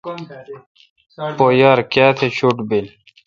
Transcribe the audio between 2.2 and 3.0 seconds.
شوٹ بیل۔